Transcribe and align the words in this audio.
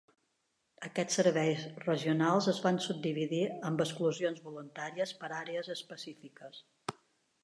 Aquests 0.87 1.17
serveis 1.19 1.65
regionals 1.83 2.47
es 2.53 2.61
van 2.65 2.79
subdividir 2.85 3.41
amb 3.69 3.83
exclusions 3.87 4.41
voluntàries 4.47 5.13
per 5.21 5.29
àrees 5.41 5.71
específiques. 5.79 6.63